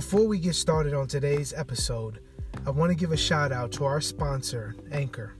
[0.00, 2.20] Before we get started on today's episode,
[2.66, 5.34] I want to give a shout out to our sponsor, Anchor.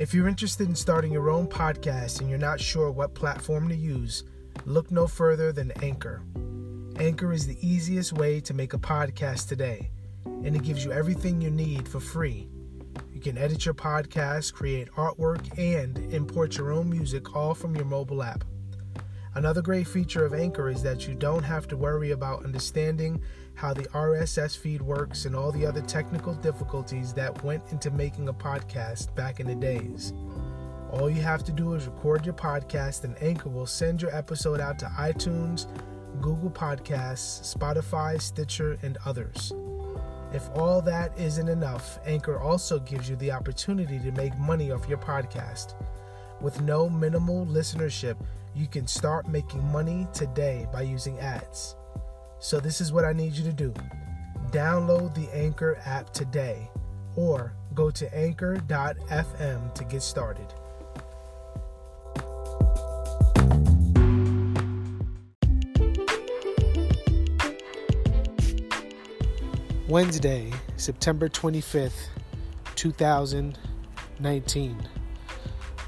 [0.00, 3.76] If you're interested in starting your own podcast and you're not sure what platform to
[3.76, 4.24] use,
[4.64, 6.24] look no further than Anchor.
[6.98, 9.92] Anchor is the easiest way to make a podcast today,
[10.24, 12.48] and it gives you everything you need for free.
[13.14, 17.84] You can edit your podcast, create artwork, and import your own music all from your
[17.84, 18.42] mobile app.
[19.34, 23.18] Another great feature of Anchor is that you don't have to worry about understanding
[23.54, 28.28] how the RSS feed works and all the other technical difficulties that went into making
[28.28, 30.12] a podcast back in the days.
[30.90, 34.60] All you have to do is record your podcast, and Anchor will send your episode
[34.60, 35.66] out to iTunes,
[36.20, 39.54] Google Podcasts, Spotify, Stitcher, and others.
[40.34, 44.88] If all that isn't enough, Anchor also gives you the opportunity to make money off
[44.88, 45.74] your podcast.
[46.42, 48.16] With no minimal listenership,
[48.54, 51.76] you can start making money today by using ads.
[52.38, 53.74] So, this is what I need you to do
[54.50, 56.70] download the Anchor app today
[57.16, 60.46] or go to anchor.fm to get started.
[69.88, 72.06] Wednesday, September 25th,
[72.76, 74.88] 2019.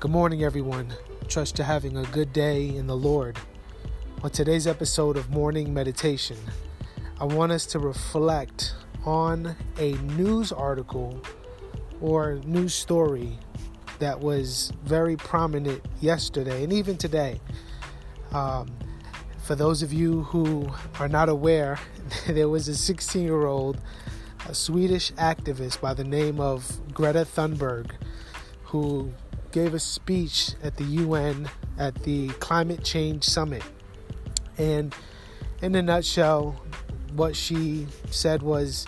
[0.01, 0.93] Good morning, everyone.
[1.29, 3.39] Trust you're having a good day in the Lord.
[4.23, 6.37] On today's episode of Morning Meditation,
[7.19, 11.21] I want us to reflect on a news article
[12.01, 13.39] or news story
[13.99, 17.41] that was very prominent yesterday and even today.
[18.33, 18.71] Um,
[19.43, 21.81] for those of you who are not aware,
[22.27, 23.81] there was a 16 year old
[24.53, 27.91] Swedish activist by the name of Greta Thunberg
[28.75, 29.13] who
[29.55, 33.63] gave a speech at the UN at the Climate Change Summit.
[34.59, 34.93] And
[35.63, 36.61] in a nutshell,
[37.13, 38.85] what she said was,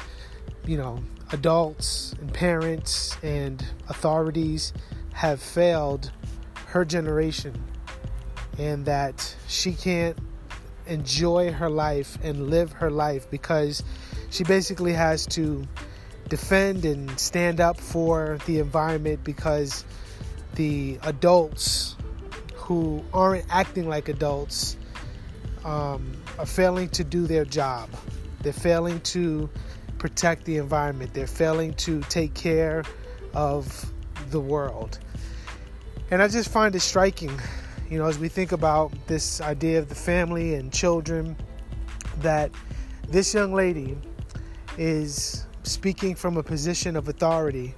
[0.66, 4.72] you know, adults and parents and authorities
[5.12, 6.10] have failed
[6.66, 7.62] her generation
[8.58, 10.18] and that she can't
[10.88, 13.84] enjoy her life and live her life because
[14.30, 15.64] she basically has to
[16.28, 19.84] defend and stand up for the environment because
[20.56, 21.96] the adults
[22.54, 24.76] who aren't acting like adults
[25.64, 27.88] um, are failing to do their job.
[28.42, 29.48] They're failing to
[29.98, 31.14] protect the environment.
[31.14, 32.84] They're failing to take care
[33.34, 33.92] of
[34.30, 34.98] the world.
[36.10, 37.38] And I just find it striking,
[37.90, 41.36] you know, as we think about this idea of the family and children,
[42.20, 42.50] that
[43.08, 43.96] this young lady
[44.78, 47.74] is speaking from a position of authority,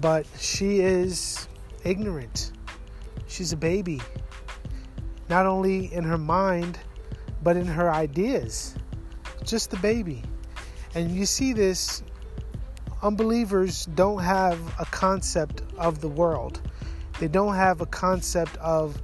[0.00, 1.48] but she is
[1.88, 2.52] ignorant.
[3.28, 4.00] She's a baby,
[5.30, 6.78] not only in her mind,
[7.42, 8.74] but in her ideas.
[9.42, 10.22] Just a baby.
[10.94, 12.02] And you see this,
[13.02, 16.60] unbelievers don't have a concept of the world,
[17.20, 19.00] they don't have a concept of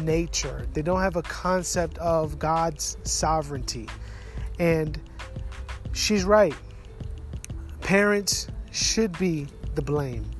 [0.00, 3.88] nature, they don't have a concept of God's sovereignty.
[4.58, 5.00] And
[5.92, 6.54] she's right.
[7.80, 10.33] Parents should be the blame.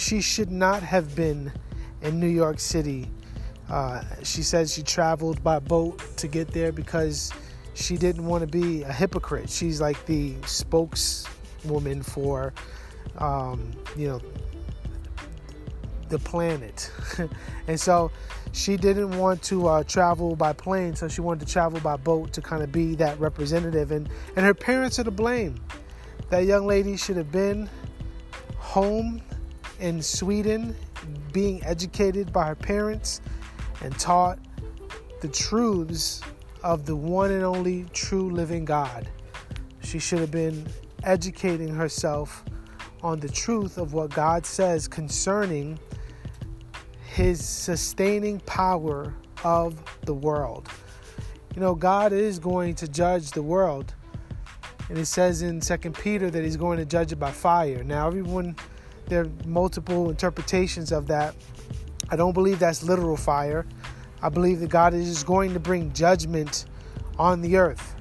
[0.00, 1.52] She should not have been
[2.00, 3.06] in New York City.
[3.68, 7.30] Uh, she said she traveled by boat to get there because
[7.74, 9.50] she didn't want to be a hypocrite.
[9.50, 12.54] She's like the spokeswoman for,
[13.18, 14.22] um, you know,
[16.08, 16.90] the planet.
[17.68, 18.10] and so
[18.52, 22.32] she didn't want to uh, travel by plane, so she wanted to travel by boat
[22.32, 23.90] to kind of be that representative.
[23.90, 25.62] And, and her parents are to blame.
[26.30, 27.68] That young lady should have been
[28.56, 29.20] home
[29.80, 30.76] in Sweden,
[31.32, 33.20] being educated by her parents
[33.82, 34.38] and taught
[35.20, 36.20] the truths
[36.62, 39.08] of the one and only true living God.
[39.82, 40.66] She should have been
[41.02, 42.44] educating herself
[43.02, 45.78] on the truth of what God says concerning
[47.04, 50.68] his sustaining power of the world.
[51.54, 53.94] You know, God is going to judge the world.
[54.88, 57.82] And it says in Second Peter that he's going to judge it by fire.
[57.82, 58.56] Now, everyone,
[59.10, 61.34] there are multiple interpretations of that.
[62.08, 63.66] I don't believe that's literal fire.
[64.22, 66.64] I believe that God is going to bring judgment
[67.18, 67.94] on the earth.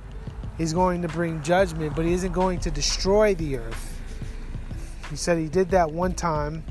[0.57, 4.01] He's going to bring judgment, but he isn't going to destroy the earth.
[5.09, 6.63] He said he did that one time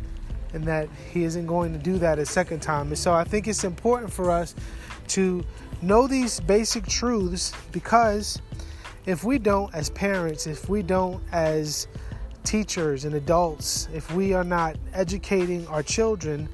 [0.54, 2.88] and that he isn't going to do that a second time.
[2.88, 4.54] And so I think it's important for us
[5.08, 5.44] to
[5.82, 8.40] know these basic truths because
[9.06, 11.88] if we don't, as parents, if we don't, as
[12.44, 16.48] teachers and adults, if we are not educating our children,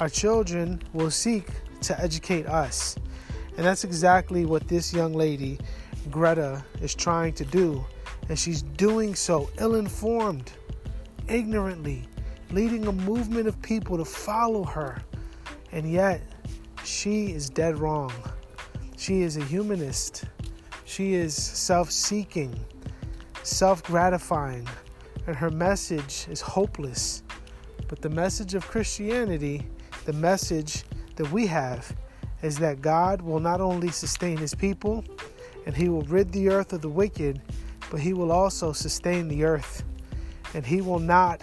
[0.00, 1.46] our children will seek
[1.82, 2.96] to educate us.
[3.56, 5.58] And that's exactly what this young lady,
[6.10, 7.84] Greta is trying to do,
[8.28, 10.52] and she's doing so ill informed,
[11.28, 12.08] ignorantly,
[12.50, 15.02] leading a movement of people to follow her.
[15.72, 16.22] And yet,
[16.84, 18.12] she is dead wrong.
[18.96, 20.24] She is a humanist.
[20.84, 22.58] She is self seeking,
[23.42, 24.68] self gratifying,
[25.26, 27.22] and her message is hopeless.
[27.88, 29.66] But the message of Christianity,
[30.04, 30.84] the message
[31.16, 31.94] that we have,
[32.42, 35.04] is that God will not only sustain his people
[35.66, 37.40] and he will rid the earth of the wicked,
[37.90, 39.84] but he will also sustain the earth.
[40.52, 41.42] And he will not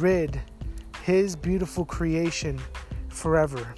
[0.00, 0.40] rid
[1.02, 2.60] his beautiful creation
[3.08, 3.74] forever.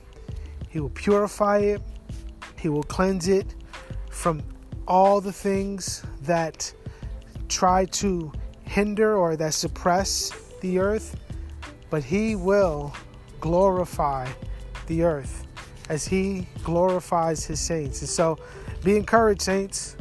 [0.68, 1.82] He will purify it,
[2.58, 3.54] he will cleanse it
[4.10, 4.42] from
[4.86, 6.72] all the things that
[7.48, 8.32] try to
[8.64, 10.30] hinder or that suppress
[10.60, 11.16] the earth,
[11.90, 12.94] but he will
[13.40, 14.28] glorify
[14.86, 15.46] the earth
[15.88, 18.00] as he glorifies his saints.
[18.00, 18.38] And so
[18.84, 19.96] be encouraged, saints.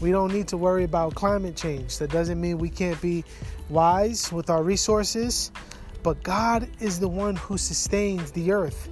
[0.00, 1.98] We don't need to worry about climate change.
[1.98, 3.24] That doesn't mean we can't be
[3.68, 5.50] wise with our resources,
[6.02, 8.88] but God is the one who sustains the earth.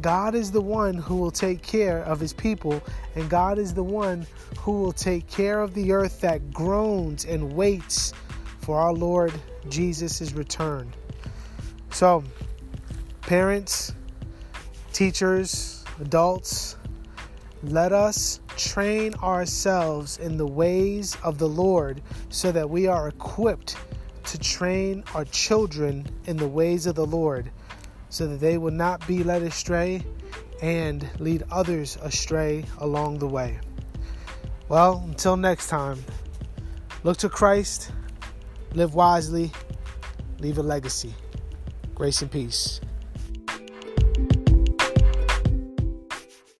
[0.00, 2.80] God is the one who will take care of his people,
[3.16, 4.26] and God is the one
[4.58, 8.12] who will take care of the earth that groans and waits
[8.68, 9.32] for our Lord
[9.70, 10.94] Jesus' is returned.
[11.90, 12.22] So,
[13.22, 13.94] parents,
[14.92, 16.76] teachers, adults,
[17.62, 23.74] let us train ourselves in the ways of the Lord so that we are equipped
[24.24, 27.50] to train our children in the ways of the Lord
[28.10, 30.04] so that they will not be led astray
[30.60, 33.60] and lead others astray along the way.
[34.68, 36.04] Well, until next time,
[37.02, 37.92] look to Christ,
[38.74, 39.50] live wisely,
[40.38, 41.14] leave a legacy.
[41.94, 42.80] Grace and peace.